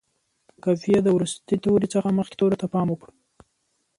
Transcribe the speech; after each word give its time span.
د 0.53 0.55
قافیې 0.65 0.99
د 1.03 1.07
وروستي 1.15 1.55
توري 1.63 1.87
څخه 1.93 2.09
مخکې 2.19 2.35
تورو 2.39 2.59
ته 2.61 2.67
پام 2.73 2.87
وکړو. 2.91 3.13